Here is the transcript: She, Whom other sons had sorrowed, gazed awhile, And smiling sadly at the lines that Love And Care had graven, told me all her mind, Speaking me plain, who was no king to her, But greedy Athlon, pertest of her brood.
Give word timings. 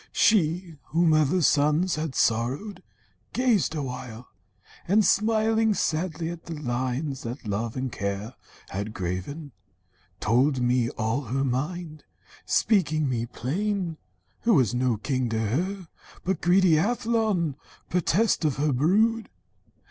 She, 0.13 0.73
Whom 0.85 1.13
other 1.13 1.43
sons 1.43 1.93
had 1.93 2.15
sorrowed, 2.15 2.81
gazed 3.33 3.75
awhile, 3.75 4.29
And 4.87 5.05
smiling 5.05 5.75
sadly 5.75 6.31
at 6.31 6.45
the 6.45 6.55
lines 6.55 7.21
that 7.21 7.45
Love 7.45 7.75
And 7.77 7.91
Care 7.91 8.33
had 8.69 8.95
graven, 8.95 9.51
told 10.19 10.59
me 10.59 10.89
all 10.97 11.25
her 11.25 11.43
mind, 11.43 12.03
Speaking 12.47 13.07
me 13.07 13.27
plain, 13.27 13.97
who 14.39 14.55
was 14.55 14.73
no 14.73 14.97
king 14.97 15.29
to 15.29 15.39
her, 15.39 15.87
But 16.23 16.41
greedy 16.41 16.79
Athlon, 16.79 17.53
pertest 17.91 18.43
of 18.43 18.55
her 18.55 18.73
brood. 18.73 19.29